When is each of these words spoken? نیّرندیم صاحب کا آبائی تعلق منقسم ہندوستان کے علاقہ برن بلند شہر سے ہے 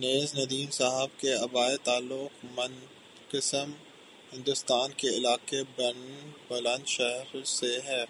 نیّرندیم 0.00 0.70
صاحب 0.70 1.10
کا 1.20 1.32
آبائی 1.42 1.76
تعلق 1.84 2.44
منقسم 2.54 3.70
ہندوستان 4.32 4.92
کے 4.96 5.08
علاقہ 5.08 5.62
برن 5.76 6.30
بلند 6.48 6.86
شہر 6.86 7.44
سے 7.48 7.78
ہے 7.84 8.04